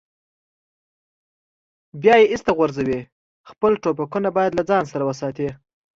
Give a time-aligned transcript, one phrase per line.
[2.01, 2.99] بیا یې ایسته غورځوي،
[3.49, 5.47] خپل ټوپکونه باید له ځان سره وساتي.